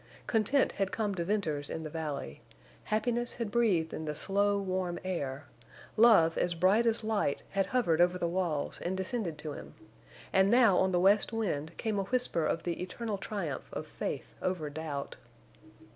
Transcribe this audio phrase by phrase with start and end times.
[0.25, 2.41] Content had come to Venters in the valley;
[2.85, 5.45] happiness had breathed in the slow, warm air;
[5.95, 9.75] love as bright as light had hovered over the walls and descended to him;
[10.33, 14.33] and now on the west wind came a whisper of the eternal triumph of faith
[14.41, 15.17] over doubt.